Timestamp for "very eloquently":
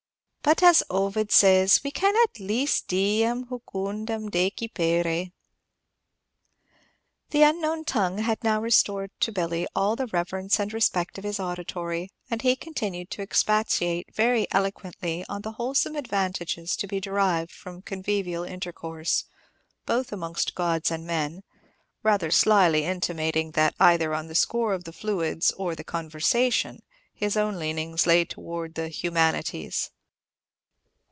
14.15-15.23